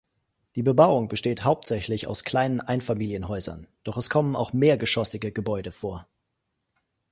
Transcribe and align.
Die 0.55 0.63
Bebauung 0.63 1.09
besteht 1.09 1.43
hauptsächlich 1.43 2.07
aus 2.07 2.23
kleinen 2.23 2.59
Einfamilienhäusern, 2.59 3.67
doch 3.83 3.97
es 3.97 4.09
kommen 4.09 4.35
auch 4.35 4.51
mehrgeschossige 4.51 5.31
Gebäude 5.31 5.71
vor. 5.71 6.07